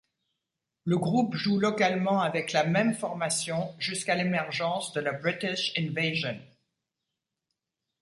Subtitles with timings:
[0.83, 6.39] Le groupe joue localement avec la même formation jusqu'à l'émergence de la British Invasion.